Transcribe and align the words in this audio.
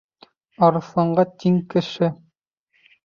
Арыҫланға 0.67 1.25
тиң 1.43 1.59
кеше. 1.75 2.13